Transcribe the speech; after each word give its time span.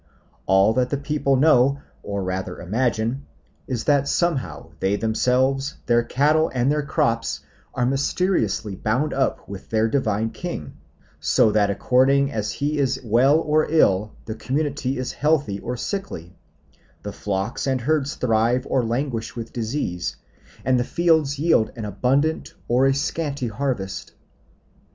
All 0.47 0.73
that 0.73 0.89
the 0.89 0.97
people 0.97 1.35
know, 1.35 1.79
or 2.01 2.23
rather 2.23 2.59
imagine, 2.59 3.27
is 3.67 3.83
that 3.83 4.07
somehow 4.07 4.71
they 4.79 4.95
themselves, 4.95 5.75
their 5.85 6.01
cattle, 6.01 6.49
and 6.55 6.71
their 6.71 6.81
crops 6.81 7.41
are 7.75 7.85
mysteriously 7.85 8.75
bound 8.75 9.13
up 9.13 9.47
with 9.47 9.69
their 9.69 9.87
divine 9.87 10.31
king, 10.31 10.73
so 11.19 11.51
that 11.51 11.69
according 11.69 12.31
as 12.31 12.53
he 12.53 12.79
is 12.79 12.99
well 13.03 13.37
or 13.41 13.69
ill 13.69 14.15
the 14.25 14.33
community 14.33 14.97
is 14.97 15.11
healthy 15.11 15.59
or 15.59 15.77
sickly, 15.77 16.35
the 17.03 17.13
flocks 17.13 17.67
and 17.67 17.81
herds 17.81 18.15
thrive 18.15 18.65
or 18.71 18.83
languish 18.83 19.35
with 19.35 19.53
disease, 19.53 20.15
and 20.65 20.79
the 20.79 20.83
fields 20.83 21.37
yield 21.37 21.71
an 21.75 21.85
abundant 21.85 22.55
or 22.67 22.87
a 22.87 22.93
scanty 22.95 23.49
harvest. 23.49 24.13